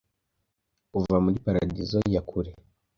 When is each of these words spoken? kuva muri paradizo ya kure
kuva 0.91 1.15
muri 1.23 1.37
paradizo 1.45 1.99
ya 2.13 2.21
kure 2.29 2.51